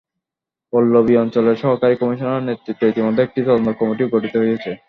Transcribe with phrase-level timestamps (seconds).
[0.73, 4.71] পল্লবী অঞ্চলের সহকারী কমিশনারের নেতৃত্বে ইতিমধ্যে একটি তদন্ত কমিটিও গঠিত হয়েছে।